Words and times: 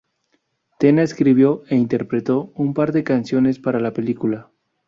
Tena 0.79 1.03
escribió 1.03 1.61
e 1.69 1.75
interpretó 1.75 2.51
un 2.55 2.73
par 2.73 2.91
de 2.91 3.03
canciones 3.03 3.59
para 3.59 3.79
la 3.79 3.93
película. 3.93 4.49